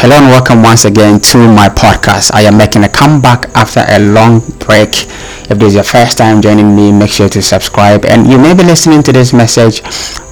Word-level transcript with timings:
Hello 0.00 0.16
and 0.16 0.28
welcome 0.28 0.62
once 0.62 0.86
again 0.86 1.20
to 1.20 1.36
my 1.36 1.68
podcast. 1.68 2.32
I 2.32 2.40
am 2.48 2.56
making 2.56 2.84
a 2.84 2.88
comeback 2.88 3.54
after 3.54 3.84
a 3.86 3.98
long 3.98 4.40
break. 4.58 4.88
If 5.50 5.58
this 5.58 5.68
is 5.68 5.74
your 5.74 5.84
first 5.84 6.16
time 6.16 6.40
joining 6.40 6.74
me, 6.74 6.90
make 6.90 7.10
sure 7.10 7.28
to 7.28 7.42
subscribe. 7.42 8.06
And 8.06 8.26
you 8.26 8.38
may 8.38 8.54
be 8.54 8.62
listening 8.62 9.02
to 9.02 9.12
this 9.12 9.34
message 9.34 9.82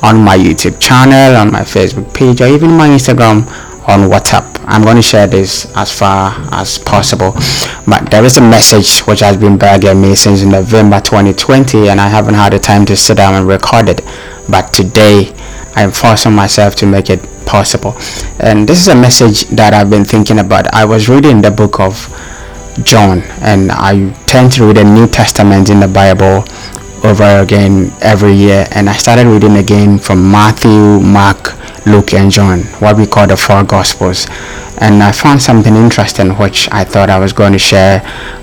on 0.02 0.24
my 0.24 0.38
YouTube 0.38 0.80
channel, 0.80 1.36
on 1.36 1.52
my 1.52 1.60
Facebook 1.60 2.14
page, 2.14 2.40
or 2.40 2.46
even 2.46 2.78
my 2.78 2.88
Instagram 2.88 3.46
on 3.86 4.08
WhatsApp. 4.08 4.58
I'm 4.64 4.84
going 4.84 4.96
to 4.96 5.02
share 5.02 5.26
this 5.26 5.70
as 5.76 5.92
far 5.92 6.32
as 6.50 6.78
possible. 6.78 7.32
But 7.86 8.10
there 8.10 8.24
is 8.24 8.38
a 8.38 8.40
message 8.40 9.00
which 9.00 9.20
has 9.20 9.36
been 9.36 9.58
bugging 9.58 10.00
me 10.00 10.14
since 10.14 10.44
November 10.44 10.98
2020, 11.02 11.90
and 11.90 12.00
I 12.00 12.08
haven't 12.08 12.34
had 12.36 12.54
the 12.54 12.58
time 12.58 12.86
to 12.86 12.96
sit 12.96 13.18
down 13.18 13.34
and 13.34 13.46
record 13.46 13.90
it. 13.90 14.00
But 14.48 14.72
today, 14.72 15.34
I'm 15.78 15.92
forcing 15.92 16.32
myself 16.32 16.74
to 16.76 16.86
make 16.86 17.08
it 17.08 17.22
possible. 17.46 17.94
And 18.40 18.68
this 18.68 18.80
is 18.80 18.88
a 18.88 18.96
message 18.96 19.44
that 19.50 19.72
I've 19.72 19.88
been 19.88 20.04
thinking 20.04 20.40
about. 20.40 20.66
I 20.74 20.84
was 20.84 21.08
reading 21.08 21.40
the 21.40 21.52
book 21.52 21.78
of 21.78 21.94
John, 22.82 23.22
and 23.40 23.70
I 23.70 24.10
tend 24.26 24.50
to 24.54 24.66
read 24.66 24.76
the 24.78 24.82
New 24.82 25.06
Testament 25.06 25.70
in 25.70 25.78
the 25.78 25.86
Bible 25.86 26.42
over 27.04 27.42
again 27.42 27.92
every 28.00 28.32
year. 28.32 28.66
And 28.72 28.90
I 28.90 28.94
started 28.94 29.28
reading 29.28 29.56
again 29.56 30.00
from 30.00 30.28
Matthew, 30.28 30.98
Mark, 30.98 31.54
Luke, 31.86 32.12
and 32.12 32.28
John, 32.28 32.62
what 32.82 32.96
we 32.96 33.06
call 33.06 33.28
the 33.28 33.36
four 33.36 33.62
Gospels. 33.62 34.26
And 34.80 35.00
I 35.00 35.12
found 35.12 35.40
something 35.40 35.76
interesting 35.76 36.30
which 36.30 36.68
I 36.72 36.82
thought 36.82 37.08
I 37.08 37.20
was 37.20 37.32
going 37.32 37.52
to 37.52 37.58
share 37.60 38.02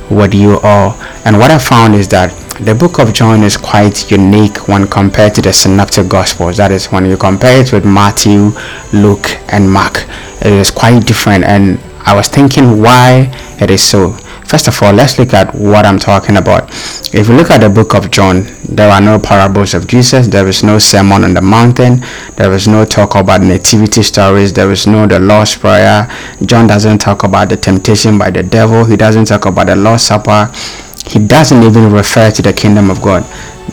with 0.10 0.34
you 0.34 0.58
all. 0.60 0.96
And 1.26 1.38
what 1.38 1.52
I 1.52 1.60
found 1.60 1.96
is 1.96 2.08
that 2.10 2.32
the 2.60 2.74
book 2.74 3.00
of 3.00 3.14
John 3.14 3.44
is 3.44 3.58
quite 3.58 4.10
unique 4.10 4.68
when 4.68 4.88
compared 4.88 5.36
to 5.36 5.42
the 5.42 5.52
synoptic 5.52 6.08
gospels. 6.08 6.58
That 6.58 6.72
is, 6.72 6.88
when 6.88 7.06
you 7.06 7.18
compare 7.18 7.62
it 7.62 7.74
with 7.74 7.86
Matthew, 7.86 8.52
Luke, 8.94 9.28
and 9.52 9.70
Mark, 9.70 10.06
it 10.40 10.54
is 10.54 10.72
quite 10.72 11.06
different. 11.06 11.44
And 11.44 11.80
I 12.02 12.16
was 12.16 12.28
thinking 12.28 12.82
why 12.82 13.30
it 13.60 13.70
is 13.70 13.84
so. 13.84 14.12
First 14.46 14.68
of 14.68 14.82
all, 14.84 14.94
let's 14.94 15.18
look 15.18 15.34
at 15.34 15.54
what 15.56 15.86
I'm 15.86 16.00
talking 16.00 16.38
about. 16.38 16.70
If 17.14 17.28
you 17.28 17.36
look 17.36 17.50
at 17.50 17.62
the 17.62 17.70
book 17.70 17.94
of 17.94 18.12
John, 18.12 18.46
there 18.70 18.90
are 18.90 19.02
no 19.02 19.20
parables 19.20 19.74
of 19.74 19.88
Jesus, 19.88 20.28
there 20.28 20.48
is 20.48 20.64
no 20.64 20.78
sermon 20.78 21.24
on 21.24 21.34
the 21.34 21.42
mountain, 21.42 22.02
there 22.36 22.54
is 22.54 22.68
no 22.68 22.86
talk 22.86 23.16
about 23.16 23.42
nativity 23.42 24.04
stories, 24.04 24.54
there 24.54 24.72
is 24.72 24.86
no 24.86 25.08
the 25.08 25.20
Lord's 25.20 25.58
Prayer. 25.58 26.08
John 26.46 26.68
doesn't 26.68 27.00
talk 27.00 27.24
about 27.24 27.50
the 27.50 27.58
temptation 27.58 28.18
by 28.18 28.30
the 28.30 28.44
devil, 28.44 28.86
he 28.86 28.96
doesn't 28.96 29.26
talk 29.26 29.46
about 29.46 29.66
the 29.66 29.76
Lord's 29.76 30.04
Supper 30.04 30.52
he 31.08 31.20
doesn't 31.20 31.64
even 31.64 31.92
refer 31.92 32.32
to 32.32 32.42
the 32.42 32.54
kingdom 32.54 32.90
of 32.90 33.02
God. 33.02 33.26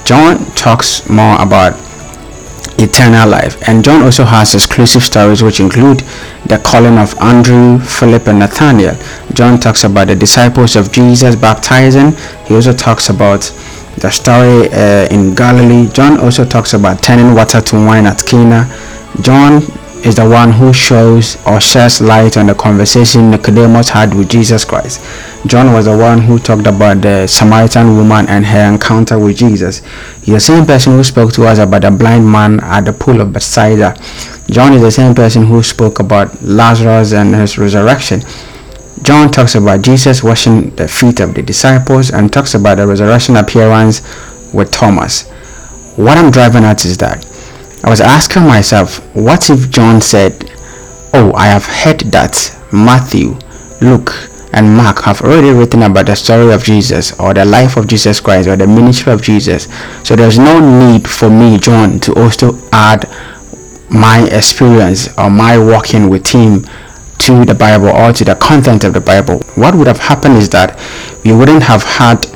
John 0.05 0.45
talks 0.55 1.09
more 1.09 1.41
about 1.41 1.79
eternal 2.79 3.29
life. 3.29 3.57
And 3.69 3.85
John 3.85 4.03
also 4.03 4.25
has 4.25 4.55
exclusive 4.55 5.03
stories 5.03 5.43
which 5.43 5.61
include 5.61 6.01
the 6.47 6.61
calling 6.65 6.99
of 6.99 7.15
Andrew, 7.21 7.79
Philip, 7.79 8.27
and 8.27 8.41
Nathaniel. 8.41 8.97
John 9.35 9.61
talks 9.61 9.85
about 9.85 10.09
the 10.09 10.17
disciples 10.17 10.77
of 10.77 10.93
Jesus 10.93 11.37
baptizing. 11.37 12.13
He 12.47 12.55
also 12.55 12.73
talks 12.73 13.09
about 13.09 13.43
the 13.99 14.11
story 14.11 14.69
uh, 14.73 15.07
in 15.11 15.35
Galilee. 15.35 15.89
John 15.93 16.19
also 16.19 16.45
talks 16.45 16.75
about 16.75 17.03
turning 17.03 17.35
water 17.35 17.61
to 17.61 17.77
wine 17.77 18.07
at 18.07 18.25
Cana. 18.27 18.67
John 19.21 19.63
is 20.05 20.17
the 20.17 20.29
one 20.29 20.51
who 20.51 20.73
shows 20.73 21.37
or 21.47 21.61
sheds 21.61 22.01
light 22.01 22.37
on 22.37 22.47
the 22.49 22.55
conversation 22.55 23.31
Nicodemus 23.31 23.89
had 23.89 24.13
with 24.15 24.29
Jesus 24.29 24.65
Christ. 24.65 25.01
John 25.47 25.73
was 25.73 25.85
the 25.85 25.97
one 25.97 26.21
who 26.21 26.39
talked 26.39 26.67
about 26.67 27.01
the 27.03 27.27
Samaritan 27.29 27.97
woman 27.97 28.27
and 28.29 28.45
her 28.45 28.73
encounter 28.73 29.19
with 29.19 29.37
Jesus. 29.37 29.79
He's 30.23 30.35
the 30.35 30.41
same 30.41 30.67
person 30.67 30.95
who 30.95 31.05
spoke 31.05 31.33
to 31.35 31.47
us 31.47 31.59
about 31.59 31.83
the 31.83 31.91
blind 31.91 32.31
man 32.31 32.59
at 32.61 32.85
the 32.85 32.93
pool 32.93 33.21
of 33.21 33.33
Bethsaida. 33.33 33.97
John 34.51 34.73
is 34.73 34.83
the 34.83 34.91
same 34.91 35.15
person 35.15 35.47
who 35.47 35.63
spoke 35.63 36.01
about 36.01 36.43
Lazarus 36.43 37.13
and 37.13 37.35
his 37.35 37.57
resurrection. 37.57 38.23
John 39.03 39.31
talks 39.31 39.55
about 39.55 39.83
Jesus 39.83 40.23
washing 40.23 40.75
the 40.77 40.89
feet 40.89 41.21
of 41.21 41.35
the 41.35 41.43
disciples 41.43 42.11
and 42.11 42.33
talks 42.33 42.55
about 42.55 42.77
the 42.77 42.87
resurrection 42.87 43.37
appearance 43.37 44.03
with 44.53 44.71
Thomas. 44.73 45.29
What 45.97 46.19
I'm 46.19 46.31
driving 46.31 46.65
at 46.65 46.85
is 46.85 46.99
that 46.99 47.25
I 47.85 47.91
was 47.91 48.01
asking 48.01 48.47
myself, 48.47 48.99
what 49.15 49.51
if 49.51 49.71
John 49.71 50.01
said, 50.01 50.51
Oh, 51.15 51.33
I 51.35 51.47
have 51.47 51.67
heard 51.67 52.01
that 52.13 52.57
Matthew, 52.73 53.37
Luke, 53.81 54.13
and 54.53 54.77
Mark 54.77 55.03
have 55.03 55.21
already 55.23 55.51
written 55.51 55.83
about 55.83 56.07
the 56.07 56.15
story 56.15 56.53
of 56.53 56.63
Jesus 56.63 57.19
or 57.19 57.35
the 57.35 57.45
life 57.45 57.77
of 57.77 57.89
Jesus 57.89 58.21
Christ 58.21 58.49
or 58.49 58.57
the 58.57 58.67
ministry 58.67 59.13
of 59.13 59.23
Jesus. 59.23 59.67
So 60.05 60.15
there's 60.15 60.39
no 60.39 60.61
need 60.89 61.09
for 61.09 61.29
me, 61.29 61.59
John, 61.59 61.99
to 62.01 62.15
also 62.15 62.59
add 62.71 63.09
my 63.91 64.27
experience 64.31 65.09
or 65.19 65.29
my 65.29 65.59
walking 65.59 66.09
with 66.09 66.27
him 66.27 66.65
to 67.19 67.45
the 67.45 67.55
Bible 67.55 67.89
or 67.89 68.13
to 68.13 68.25
the 68.25 68.35
content 68.37 68.85
of 68.85 68.95
the 68.95 69.01
Bible. 69.01 69.41
What 69.55 69.75
would 69.75 69.87
have 69.87 69.99
happened 69.99 70.37
is 70.37 70.49
that 70.51 70.79
we 71.25 71.33
wouldn't 71.33 71.63
have 71.63 71.83
had 71.83 72.27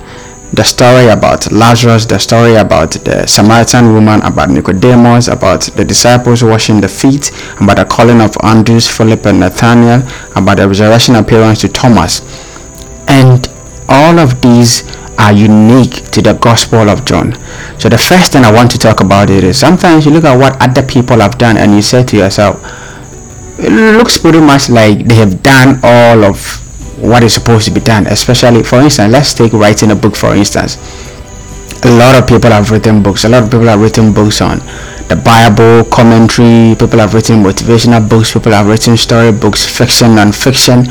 the 0.53 0.63
story 0.63 1.09
about 1.09 1.51
Lazarus, 1.53 2.07
the 2.07 2.19
story 2.19 2.55
about 2.55 2.93
the 2.93 3.27
Samaritan 3.27 3.93
woman, 3.93 4.23
about 4.23 4.51
Nicodemus, 4.51 5.29
about 5.29 5.63
the 5.77 5.85
disciples 5.85 6.43
washing 6.43 6.81
the 6.81 6.89
feet, 6.89 7.31
about 7.61 7.77
the 7.77 7.85
calling 7.85 8.21
of 8.21 8.37
Andrews, 8.43 8.89
Philip, 8.89 9.27
and 9.27 9.41
Nathaniel, 9.41 10.07
about 10.35 10.59
the 10.59 10.69
resurrection 10.69 11.17
appearance 11.17 11.61
to 11.63 11.69
Thomas. 11.69 12.21
And 13.09 13.49
all 13.89 14.19
of 14.19 14.41
these 14.41 14.85
are 15.19 15.33
unique 15.33 16.11
to 16.11 16.23
the 16.23 16.35
Gospel 16.35 16.89
of 16.89 17.05
John. 17.05 17.35
So 17.79 17.89
the 17.89 17.99
first 17.99 18.33
thing 18.33 18.45
I 18.45 18.53
want 18.53 18.71
to 18.73 18.79
talk 18.79 19.01
about 19.01 19.31
it 19.31 19.45
is 19.45 19.59
sometimes 19.59 20.07
you 20.07 20.13
look 20.13 20.25
at 20.25 20.37
what 20.37 20.61
other 20.61 20.83
people 20.83 21.21
have 21.21 21.39
done 21.39 21.57
and 21.57 21.75
you 21.75 21.83
say 21.83 22.05
to 22.05 22.17
yourself, 22.17 22.61
it 23.59 23.71
looks 23.71 24.19
pretty 24.19 24.41
much 24.41 24.69
like 24.69 25.05
they 25.07 25.15
have 25.17 25.43
done 25.43 25.81
all 25.83 26.25
of 26.25 26.63
what 26.99 27.23
is 27.23 27.35
supposed 27.35 27.65
to 27.67 27.71
be 27.71 27.81
done 27.81 28.07
especially 28.07 28.63
for 28.63 28.81
instance 28.81 29.13
let's 29.13 29.35
take 29.35 29.53
writing 29.53 29.91
a 29.91 29.95
book 29.95 30.17
for 30.17 30.35
instance. 30.35 30.77
A 31.85 31.99
lot 31.99 32.15
of 32.21 32.27
people 32.27 32.51
have 32.51 32.71
written 32.71 33.03
books. 33.03 33.25
A 33.25 33.29
lot 33.29 33.45
of 33.45 33.51
people 33.51 33.67
have 33.67 33.81
written 33.81 34.13
books 34.13 34.41
on 34.41 34.59
the 35.09 35.15
bible 35.15 35.89
commentary 35.89 36.75
people 36.75 36.99
have 36.99 37.15
written 37.15 37.43
motivational 37.43 38.03
books 38.09 38.33
people 38.33 38.51
have 38.51 38.67
written 38.67 38.97
story 38.97 39.31
books 39.31 39.65
fiction 39.65 40.17
non-fiction 40.17 40.85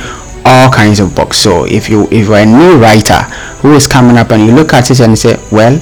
all 0.45 0.69
kinds 0.69 0.99
of 0.99 1.15
books. 1.15 1.37
So 1.37 1.65
if 1.65 1.89
you 1.89 2.07
if 2.11 2.27
you're 2.27 2.37
a 2.37 2.45
new 2.45 2.77
writer 2.79 3.19
who 3.61 3.73
is 3.73 3.87
coming 3.87 4.15
up 4.15 4.31
and 4.31 4.45
you 4.45 4.53
look 4.53 4.73
at 4.73 4.91
it 4.91 4.99
and 5.01 5.17
say 5.17 5.35
well 5.51 5.79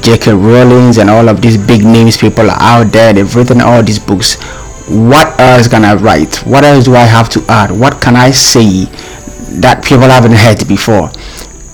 j.k 0.00 0.32
rowling's 0.32 0.98
and 0.98 1.10
all 1.10 1.28
of 1.28 1.40
these 1.40 1.56
big 1.56 1.82
names 1.82 2.16
people 2.16 2.50
are 2.50 2.60
out 2.60 2.92
there 2.92 3.12
they've 3.12 3.34
written 3.34 3.60
all 3.60 3.82
these 3.82 3.98
books. 3.98 4.36
What 4.88 5.40
else 5.40 5.68
can 5.68 5.84
i 5.84 5.94
write? 5.94 6.36
What 6.46 6.64
else 6.64 6.84
do 6.84 6.94
i 6.94 7.06
have 7.06 7.28
to 7.30 7.42
add? 7.48 7.70
What 7.70 8.00
can 8.02 8.14
i 8.16 8.30
say 8.30 8.84
that 9.60 9.84
people 9.84 10.08
haven't 10.08 10.32
heard 10.32 10.66
before. 10.66 11.10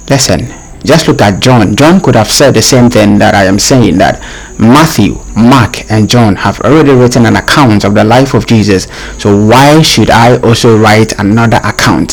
Listen, 0.08 0.52
just 0.84 1.08
look 1.08 1.20
at 1.20 1.40
John. 1.42 1.76
John 1.76 2.00
could 2.00 2.14
have 2.14 2.30
said 2.30 2.54
the 2.54 2.62
same 2.62 2.88
thing 2.90 3.18
that 3.18 3.34
I 3.34 3.44
am 3.44 3.58
saying 3.58 3.98
that 3.98 4.20
Matthew, 4.58 5.18
Mark, 5.36 5.90
and 5.90 6.08
John 6.08 6.36
have 6.36 6.60
already 6.60 6.92
written 6.92 7.26
an 7.26 7.36
account 7.36 7.84
of 7.84 7.94
the 7.94 8.04
life 8.04 8.34
of 8.34 8.46
Jesus. 8.46 8.86
So 9.18 9.46
why 9.46 9.82
should 9.82 10.10
I 10.10 10.38
also 10.40 10.78
write 10.78 11.18
another 11.18 11.60
account? 11.64 12.12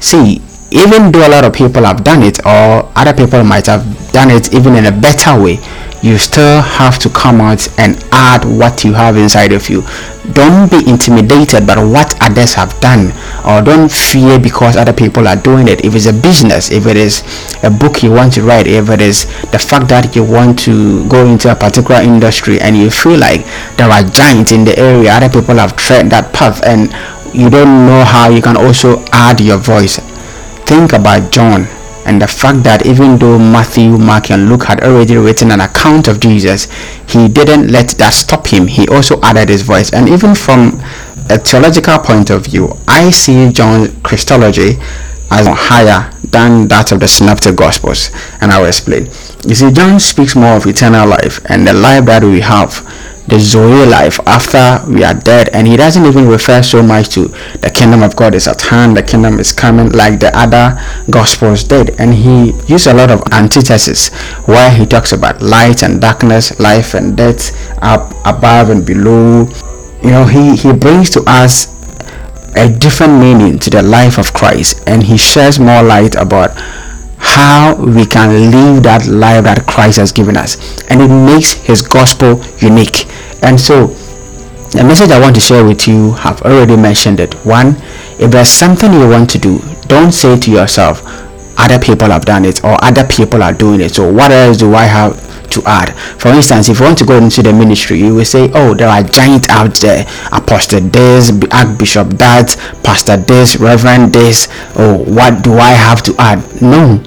See, 0.00 0.40
even 0.70 1.12
though 1.12 1.26
a 1.26 1.30
lot 1.30 1.44
of 1.44 1.52
people 1.52 1.84
have 1.84 2.04
done 2.04 2.22
it 2.22 2.44
or 2.44 2.90
other 2.96 3.12
people 3.14 3.42
might 3.44 3.66
have 3.66 3.84
done 4.12 4.30
it 4.30 4.52
even 4.52 4.74
in 4.74 4.86
a 4.86 4.92
better 4.92 5.40
way, 5.40 5.58
you 6.06 6.16
still 6.18 6.62
have 6.62 6.98
to 7.00 7.10
come 7.10 7.40
out 7.40 7.66
and 7.78 7.96
add 8.12 8.44
what 8.44 8.84
you 8.84 8.92
have 8.92 9.16
inside 9.16 9.52
of 9.52 9.68
you. 9.68 9.82
Don't 10.32 10.70
be 10.70 10.88
intimidated 10.88 11.66
by 11.66 11.82
what 11.82 12.14
others 12.22 12.54
have 12.54 12.78
done 12.80 13.10
or 13.44 13.60
don't 13.60 13.90
fear 13.90 14.38
because 14.38 14.76
other 14.76 14.92
people 14.92 15.26
are 15.26 15.34
doing 15.34 15.66
it. 15.66 15.84
If 15.84 15.96
it's 15.96 16.06
a 16.06 16.12
business 16.12 16.70
if 16.70 16.86
it 16.86 16.96
is 16.96 17.22
a 17.64 17.70
book 17.70 18.04
you 18.04 18.12
want 18.12 18.34
to 18.34 18.42
write 18.42 18.68
if 18.68 18.88
it 18.88 19.00
is 19.00 19.24
the 19.50 19.58
fact 19.58 19.88
that 19.88 20.14
you 20.14 20.22
want 20.22 20.58
to 20.60 21.08
go 21.08 21.26
into 21.26 21.50
a 21.50 21.56
particular 21.56 22.00
industry 22.00 22.60
and 22.60 22.76
you 22.76 22.88
feel 22.88 23.18
like 23.18 23.44
there 23.76 23.90
are 23.90 24.02
giants 24.04 24.52
in 24.52 24.64
the 24.64 24.78
area 24.78 25.10
other 25.10 25.28
people 25.28 25.56
have 25.56 25.76
tread 25.76 26.08
that 26.10 26.32
path 26.32 26.62
and 26.64 26.92
you 27.34 27.50
don't 27.50 27.86
know 27.86 28.04
how 28.04 28.30
you 28.30 28.40
can 28.40 28.56
also 28.56 29.04
add 29.10 29.40
your 29.40 29.58
voice. 29.58 29.96
Think 30.66 30.92
about 30.92 31.32
john 31.32 31.66
and 32.06 32.22
the 32.22 32.26
fact 32.26 32.62
that 32.62 32.86
even 32.86 33.18
though 33.18 33.38
Matthew, 33.38 33.98
Mark, 33.98 34.30
and 34.30 34.48
Luke 34.48 34.64
had 34.64 34.82
already 34.82 35.16
written 35.16 35.50
an 35.50 35.60
account 35.60 36.08
of 36.08 36.20
Jesus, 36.20 36.68
he 37.08 37.28
didn't 37.28 37.68
let 37.68 37.90
that 37.98 38.14
stop 38.14 38.46
him. 38.46 38.66
He 38.66 38.88
also 38.88 39.20
added 39.22 39.48
his 39.48 39.62
voice. 39.62 39.92
And 39.92 40.08
even 40.08 40.34
from 40.34 40.80
a 41.28 41.38
theological 41.38 41.98
point 41.98 42.30
of 42.30 42.46
view, 42.46 42.76
I 42.86 43.10
see 43.10 43.50
John's 43.52 43.94
Christology 44.02 44.78
as 45.30 45.46
higher 45.48 46.10
than 46.30 46.68
that 46.68 46.92
of 46.92 47.00
the 47.00 47.08
synoptic 47.08 47.56
gospels 47.56 48.10
and 48.40 48.52
i 48.52 48.58
will 48.58 48.66
explain 48.66 49.06
you 49.46 49.54
see 49.54 49.70
john 49.72 49.98
speaks 49.98 50.36
more 50.36 50.56
of 50.56 50.66
eternal 50.66 51.08
life 51.08 51.40
and 51.46 51.66
the 51.66 51.72
life 51.72 52.04
that 52.04 52.22
we 52.22 52.40
have 52.40 52.70
the 53.28 53.38
zoe 53.40 53.86
life 53.86 54.20
after 54.26 54.80
we 54.90 55.02
are 55.04 55.14
dead. 55.14 55.48
And 55.52 55.66
he 55.66 55.76
doesn't 55.76 56.04
even 56.04 56.28
refer 56.28 56.62
so 56.62 56.82
much 56.82 57.08
to 57.10 57.28
the 57.58 57.70
kingdom 57.74 58.02
of 58.02 58.16
god 58.16 58.34
is 58.34 58.46
at 58.46 58.62
hand 58.62 58.96
the 58.96 59.02
kingdom 59.02 59.38
is 59.38 59.52
coming 59.52 59.90
like 59.90 60.20
the 60.20 60.36
other 60.36 60.78
gospels 61.10 61.64
did. 61.64 61.98
And 62.00 62.14
he 62.14 62.52
used 62.66 62.86
a 62.86 62.94
lot 62.94 63.10
of 63.10 63.22
antithesis 63.32 64.08
where 64.46 64.70
he 64.70 64.86
talks 64.86 65.12
about 65.12 65.42
light 65.42 65.82
and 65.82 66.00
darkness 66.00 66.58
life 66.60 66.94
and 66.94 67.16
death 67.16 67.52
up 67.82 68.14
above 68.24 68.70
and 68.70 68.86
below. 68.86 69.48
You 70.02 70.10
know 70.10 70.24
he 70.24 70.56
he 70.56 70.72
brings 70.72 71.10
to 71.10 71.24
us 71.26 71.76
a 72.56 72.68
different 72.68 73.20
meaning 73.20 73.58
to 73.58 73.70
the 73.70 73.82
life 73.82 74.18
of 74.18 74.32
Christ. 74.32 74.82
And 74.86 75.02
he 75.02 75.16
shares 75.16 75.58
more 75.60 75.82
light 75.82 76.14
about 76.14 76.52
how 77.18 77.76
we 77.76 78.06
can 78.06 78.50
live 78.50 78.82
that 78.82 79.06
life 79.06 79.44
that 79.44 79.66
Christ 79.66 79.98
has 79.98 80.10
given 80.12 80.36
us. 80.36 80.56
And 80.88 81.02
it 81.02 81.08
makes 81.08 81.52
his 81.52 81.82
gospel 81.82 82.42
unique 82.58 83.06
and 83.42 83.60
so 83.60 83.86
the 84.72 84.84
message 84.84 85.10
I 85.10 85.20
want 85.20 85.34
to 85.36 85.40
share 85.40 85.64
with 85.64 85.86
you 85.86 86.12
I've 86.18 86.42
already 86.42 86.76
mentioned 86.76 87.20
it 87.20 87.34
one 87.44 87.76
if 88.18 88.30
there's 88.30 88.48
something 88.48 88.92
you 88.92 89.08
want 89.08 89.30
to 89.30 89.38
do 89.38 89.58
don't 89.86 90.12
say 90.12 90.38
to 90.38 90.50
yourself 90.50 91.02
other 91.58 91.78
people 91.78 92.08
have 92.08 92.24
done 92.24 92.44
it 92.44 92.62
or 92.64 92.76
other 92.84 93.06
people 93.06 93.42
are 93.42 93.52
doing 93.52 93.80
it 93.80 93.94
so 93.94 94.12
what 94.12 94.30
else 94.30 94.58
do 94.58 94.74
I 94.74 94.84
have 94.84 95.26
to 95.50 95.62
add. 95.64 95.94
For 96.20 96.28
instance, 96.28 96.68
if 96.68 96.78
you 96.80 96.84
want 96.86 96.98
to 96.98 97.04
go 97.04 97.16
into 97.16 97.42
the 97.42 97.52
ministry, 97.52 97.98
you 97.98 98.14
will 98.14 98.24
say, 98.24 98.50
Oh, 98.54 98.74
there 98.74 98.88
are 98.88 99.02
giants 99.02 99.48
out 99.48 99.74
there, 99.76 100.06
Apostle 100.32 100.80
this, 100.80 101.30
Archbishop 101.50 102.08
that, 102.18 102.56
Pastor 102.82 103.16
this, 103.16 103.56
Reverend 103.56 104.12
this. 104.12 104.48
Oh, 104.76 104.98
what 105.06 105.42
do 105.42 105.54
I 105.54 105.70
have 105.70 106.02
to 106.04 106.14
add? 106.18 106.40
No. 106.60 107.02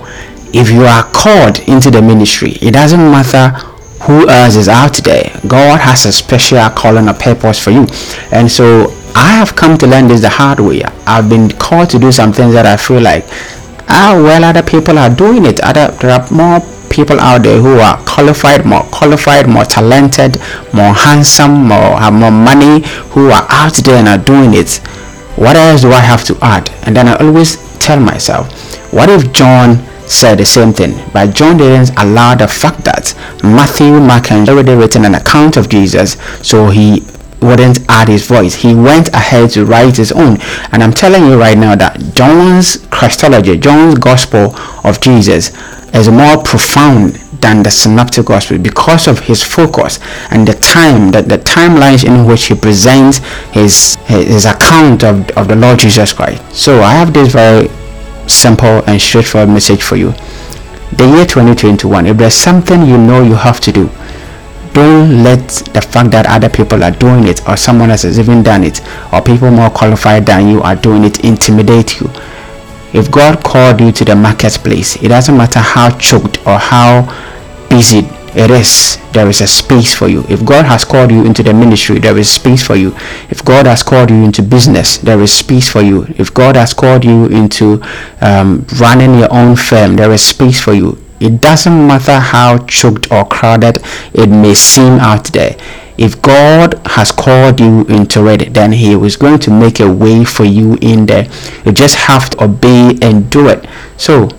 If 0.51 0.71
you 0.71 0.83
are 0.83 1.03
called 1.11 1.59
into 1.67 1.91
the 1.91 2.01
ministry, 2.01 2.53
it 2.61 2.73
doesn't 2.73 2.99
matter 2.99 3.53
who 4.01 4.28
else 4.30 4.56
is 4.56 4.68
out 4.68 4.96
there. 4.98 5.31
God 5.48 5.80
has 5.80 6.06
a 6.06 6.12
special 6.12 6.69
calling 6.69 7.10
or 7.10 7.13
purpose 7.13 7.60
for 7.60 7.72
you. 7.72 7.88
And 8.31 8.50
so 8.50 8.94
I 9.16 9.34
have 9.34 9.56
come 9.56 9.78
to 9.80 9.88
learn 9.88 10.07
this 10.07 10.22
the 10.22 10.30
hard 10.30 10.60
way. 10.60 10.84
I've 11.06 11.30
been 11.30 11.50
called 11.50 11.90
to 11.92 12.00
do 12.00 12.12
some 12.12 12.31
things 12.31 12.54
that 12.54 12.66
I 12.66 12.78
feel 12.78 13.01
like, 13.01 13.25
ah, 13.90 14.19
well, 14.24 14.44
other 14.44 14.63
people 14.63 14.98
are 14.98 15.10
doing 15.13 15.46
it. 15.46 15.60
Other, 15.62 15.92
there 16.00 16.12
are 16.12 16.31
more 16.31 16.62
people 16.90 17.19
out 17.19 17.44
there 17.44 17.62
who 17.62 17.80
are 17.80 17.98
qualified, 18.06 18.66
more 18.66 18.84
qualified, 18.84 19.48
more 19.48 19.63
talented, 19.63 20.40
more 20.74 20.94
handsome, 20.94 21.68
more 21.68 22.00
have 22.00 22.13
more 22.13 22.31
money, 22.31 22.81
who 23.12 23.30
are 23.30 23.46
out 23.50 23.74
there 23.84 23.98
and 23.98 24.07
are 24.07 24.18
doing 24.18 24.54
it. 24.54 24.78
What 25.36 25.56
else 25.56 25.81
do 25.81 25.92
I 25.92 26.00
have 26.00 26.24
to 26.25 26.38
add? 26.42 26.69
And 26.84 26.96
then 26.96 27.07
I 27.07 27.16
always 27.16 27.57
tell 27.80 28.00
myself, 28.00 28.51
what 28.92 29.10
if 29.10 29.31
John 29.31 29.78
said 30.09 30.39
the 30.39 30.45
same 30.45 30.73
thing, 30.73 30.94
but 31.13 31.35
John 31.35 31.57
didn't 31.57 31.91
allow 31.97 32.35
the 32.35 32.47
fact 32.47 32.83
that 32.85 33.13
Matthew, 33.44 34.00
Mark, 34.00 34.31
and 34.31 34.50
already 34.50 34.73
written 34.73 35.06
an 35.06 35.15
account 35.15 35.57
of 35.57 35.69
Jesus, 35.69 36.13
so 36.41 36.69
he 36.69 37.03
wouldn't 37.41 37.79
add 37.88 38.07
his 38.07 38.25
voice. 38.27 38.56
He 38.56 38.75
went 38.75 39.09
ahead 39.09 39.51
to 39.51 39.65
write 39.65 39.97
his 39.97 40.11
own. 40.11 40.38
And 40.71 40.83
I'm 40.83 40.91
telling 40.91 41.25
you 41.25 41.39
right 41.39 41.57
now 41.57 41.75
that 41.75 42.13
John's 42.13 42.85
Christology, 42.88 43.57
John's 43.57 43.97
Gospel 43.97 44.56
of 44.83 45.00
Jesus, 45.00 45.51
is 45.94 46.09
more 46.09 46.44
profound 46.44 47.13
than 47.41 47.63
the 47.63 47.71
synoptic 47.71 48.25
gospel 48.25 48.57
because 48.57 49.07
of 49.07 49.19
his 49.19 49.41
focus 49.41 50.00
and 50.29 50.47
the 50.47 50.53
time 50.53 51.12
that 51.12 51.29
the 51.29 51.38
timelines 51.38 52.05
in 52.05 52.25
which 52.25 52.47
he 52.47 52.55
presents 52.55 53.19
his 53.53 53.95
his 54.05 54.45
account 54.45 55.03
of, 55.03 55.29
of 55.31 55.47
the 55.47 55.55
Lord 55.55 55.79
Jesus 55.79 56.12
Christ. 56.12 56.44
So 56.53 56.81
I 56.81 56.91
have 56.91 57.13
this 57.13 57.31
very 57.31 57.69
simple 58.29 58.83
and 58.87 59.01
straightforward 59.01 59.49
message 59.49 59.83
for 59.83 59.95
you. 59.95 60.11
The 60.93 61.07
year 61.07 61.25
2021, 61.25 62.07
if 62.07 62.17
there's 62.17 62.33
something 62.33 62.85
you 62.85 62.97
know 62.97 63.21
you 63.21 63.35
have 63.35 63.59
to 63.61 63.71
do, 63.71 63.89
don't 64.73 65.23
let 65.23 65.47
the 65.73 65.81
fact 65.81 66.11
that 66.11 66.25
other 66.27 66.49
people 66.49 66.83
are 66.83 66.91
doing 66.91 67.27
it 67.27 67.47
or 67.47 67.57
someone 67.57 67.89
else 67.91 68.03
has 68.03 68.19
even 68.19 68.43
done 68.43 68.63
it 68.63 68.81
or 69.11 69.21
people 69.21 69.51
more 69.51 69.69
qualified 69.69 70.25
than 70.25 70.47
you 70.47 70.61
are 70.61 70.75
doing 70.75 71.03
it 71.03 71.23
intimidate 71.23 71.99
you 71.99 72.09
if 72.93 73.11
God 73.11 73.43
called 73.43 73.79
you 73.81 73.91
to 73.91 74.05
the 74.05 74.15
marketplace, 74.15 74.95
it 75.01 75.09
doesn't 75.09 75.37
matter 75.37 75.59
how 75.59 75.95
choked 75.97 76.39
or 76.47 76.57
how 76.57 77.05
busy 77.69 78.01
it 78.35 78.51
is, 78.51 78.97
there 79.13 79.27
is 79.27 79.41
a 79.41 79.47
space 79.47 79.93
for 79.93 80.07
you. 80.07 80.23
If 80.29 80.45
God 80.45 80.65
has 80.65 80.85
called 80.85 81.11
you 81.11 81.25
into 81.25 81.43
the 81.43 81.53
ministry, 81.53 81.99
there 81.99 82.17
is 82.17 82.29
space 82.29 82.65
for 82.65 82.75
you. 82.75 82.95
If 83.29 83.43
God 83.43 83.65
has 83.65 83.83
called 83.83 84.09
you 84.09 84.23
into 84.23 84.41
business, 84.41 84.97
there 84.97 85.19
is 85.21 85.31
space 85.31 85.69
for 85.69 85.81
you. 85.81 86.05
If 86.17 86.33
God 86.33 86.55
has 86.55 86.73
called 86.73 87.03
you 87.03 87.25
into 87.27 87.81
um, 88.21 88.65
running 88.79 89.19
your 89.19 89.33
own 89.33 89.55
firm, 89.55 89.95
there 89.95 90.11
is 90.11 90.23
space 90.23 90.59
for 90.59 90.73
you. 90.73 90.97
It 91.19 91.41
doesn't 91.41 91.87
matter 91.87 92.19
how 92.19 92.59
choked 92.65 93.11
or 93.11 93.25
crowded 93.25 93.83
it 94.13 94.27
may 94.27 94.53
seem 94.53 94.99
out 94.99 95.25
there 95.33 95.57
if 95.99 96.21
God 96.21 96.79
has 96.85 97.11
called 97.11 97.59
you 97.59 97.81
into 97.87 98.27
it, 98.27 98.53
then 98.53 98.71
He 98.71 98.95
was 98.95 99.17
going 99.17 99.39
to 99.39 99.51
make 99.51 99.81
a 99.81 99.91
way 99.91 100.23
for 100.23 100.45
you 100.45 100.77
in 100.81 101.05
there. 101.05 101.27
You 101.65 101.73
just 101.73 101.95
have 101.95 102.29
to 102.29 102.45
obey 102.45 102.97
and 103.01 103.29
do 103.29 103.49
it. 103.49 103.67
So, 103.97 104.29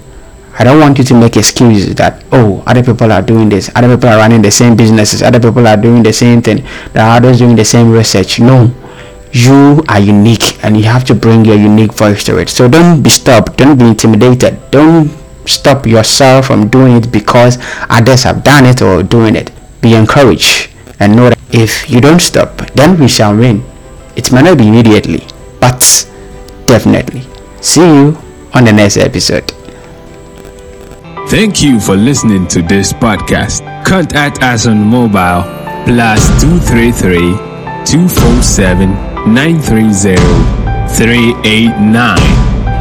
I 0.61 0.65
don't 0.65 0.79
want 0.79 0.99
you 0.99 1.05
to 1.05 1.15
make 1.15 1.39
excuses 1.39 1.95
that 1.95 2.23
oh 2.33 2.62
other 2.67 2.83
people 2.83 3.11
are 3.11 3.23
doing 3.23 3.49
this, 3.49 3.71
other 3.75 3.97
people 3.97 4.11
are 4.11 4.19
running 4.19 4.43
the 4.43 4.51
same 4.51 4.77
businesses, 4.77 5.23
other 5.23 5.41
people 5.41 5.67
are 5.67 5.77
doing 5.79 6.03
the 6.03 6.12
same 6.12 6.43
thing, 6.43 6.59
the 6.93 7.01
others 7.01 7.39
doing 7.39 7.57
the 7.57 7.65
same 7.65 7.91
research. 7.91 8.41
No, 8.41 8.71
you 9.33 9.83
are 9.89 9.99
unique 9.99 10.62
and 10.62 10.77
you 10.77 10.85
have 10.85 11.07
to 11.07 11.15
bring 11.15 11.47
your 11.47 11.57
unique 11.57 11.95
voice 11.95 12.23
to 12.25 12.37
it. 12.37 12.51
So 12.51 12.69
don't 12.69 13.03
be 13.03 13.09
stopped, 13.09 13.57
don't 13.57 13.79
be 13.79 13.87
intimidated, 13.87 14.61
don't 14.71 15.09
stop 15.47 15.87
yourself 15.87 16.49
from 16.49 16.69
doing 16.69 16.97
it 16.97 17.11
because 17.11 17.57
others 17.89 18.25
have 18.25 18.45
done 18.45 18.67
it 18.67 18.83
or 18.83 19.03
doing 19.03 19.37
it. 19.37 19.51
Be 19.81 19.95
encouraged 19.95 20.69
and 20.99 21.17
know 21.17 21.31
that 21.31 21.39
if 21.53 21.89
you 21.89 22.03
don't 22.03 22.21
stop, 22.21 22.59
then 22.73 23.01
we 23.01 23.09
shall 23.09 23.35
win. 23.35 23.65
It 24.15 24.31
may 24.31 24.43
not 24.43 24.59
be 24.59 24.69
immediately, 24.69 25.27
but 25.59 25.81
definitely. 26.67 27.23
See 27.62 27.81
you 27.81 28.19
on 28.53 28.67
the 28.67 28.75
next 28.75 28.99
episode. 28.99 29.55
Thank 31.31 31.62
you 31.62 31.79
for 31.79 31.94
listening 31.94 32.49
to 32.49 32.61
this 32.61 32.93
podcast. 32.93 33.62
Contact 33.85 34.43
us 34.43 34.67
on 34.67 34.85
mobile 34.85 35.44
plus 35.87 36.27
233 36.43 37.37
247 37.87 38.91
930 39.32 40.17
389 40.91 42.19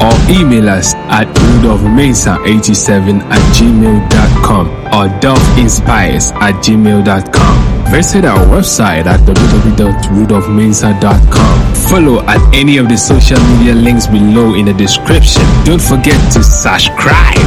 or 0.01 0.09
email 0.33 0.65
us 0.67 0.95
at 1.13 1.27
rudolphmesa87 1.27 3.21
at 3.21 3.39
gmail.com 3.53 4.67
or 4.97 5.05
dolphinspires 5.21 6.33
at 6.41 6.55
gmail.com. 6.63 7.55
Visit 7.91 8.25
our 8.25 8.43
website 8.47 9.05
at 9.05 9.19
www.rudolphmensa.com. 9.29 11.75
Follow 11.87 12.21
at 12.25 12.41
any 12.55 12.77
of 12.77 12.89
the 12.89 12.97
social 12.97 13.37
media 13.53 13.75
links 13.75 14.07
below 14.07 14.55
in 14.55 14.65
the 14.65 14.73
description. 14.73 15.43
Don't 15.65 15.79
forget 15.81 16.17
to 16.33 16.41
subscribe. 16.43 17.37